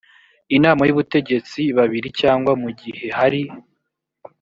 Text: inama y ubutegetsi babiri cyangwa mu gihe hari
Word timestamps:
inama 0.55 0.81
y 0.85 0.93
ubutegetsi 0.93 1.61
babiri 1.77 2.09
cyangwa 2.21 2.51
mu 2.61 2.69
gihe 2.79 3.05
hari 3.17 3.41